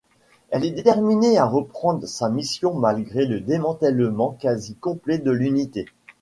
Elle 0.49 0.65
est 0.65 0.71
déterminée 0.71 1.37
à 1.37 1.45
reprendre 1.45 2.07
sa 2.07 2.27
mission 2.27 2.73
malgré 2.73 3.27
le 3.27 3.39
démantèlement 3.39 4.31
quasi-complet 4.31 5.19
de 5.19 5.29
l'unité. 5.29 5.85